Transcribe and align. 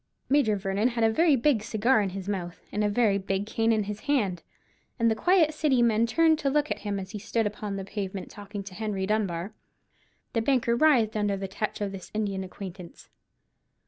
Major 0.29 0.55
Vernon 0.55 0.87
had 0.87 1.03
a 1.03 1.11
very 1.11 1.35
big 1.35 1.61
cigar 1.61 2.01
in 2.01 2.09
his 2.09 2.27
mouth, 2.27 2.59
and 2.71 2.83
a 2.83 2.89
very 2.89 3.19
big 3.19 3.45
cane 3.45 3.71
in 3.71 3.83
his 3.83 3.99
hand, 3.99 4.41
and 4.97 5.11
the 5.11 5.15
quiet 5.15 5.53
City 5.53 5.83
men 5.83 6.07
turned 6.07 6.39
to 6.39 6.49
look 6.49 6.71
at 6.71 6.79
him 6.79 6.99
as 6.99 7.11
he 7.11 7.19
stood 7.19 7.45
upon 7.45 7.75
the 7.75 7.85
pavement 7.85 8.31
talking 8.31 8.63
to 8.63 8.73
Henry 8.73 9.05
Dunbar. 9.05 9.53
The 10.33 10.41
banker 10.41 10.75
writhed 10.75 11.15
under 11.15 11.37
the 11.37 11.47
touch 11.47 11.81
of 11.81 11.93
his 11.93 12.09
Indian 12.15 12.43
acquaintance. 12.43 13.09